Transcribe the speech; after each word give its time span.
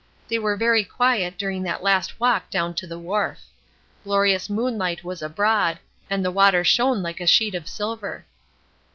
They 0.29 0.39
were 0.39 0.55
very 0.57 0.83
quiet 0.83 1.37
during 1.37 1.61
that 1.61 1.83
last 1.83 2.19
walk 2.19 2.49
down 2.49 2.73
to 2.73 2.87
the 2.87 2.97
wharf. 2.97 3.37
Glorious 4.03 4.49
moonlight 4.49 5.03
was 5.03 5.21
abroad, 5.21 5.77
and 6.09 6.25
the 6.25 6.31
water 6.31 6.63
shone 6.63 7.03
like 7.03 7.21
a 7.21 7.27
sheet 7.27 7.53
of 7.53 7.67
silver. 7.69 8.25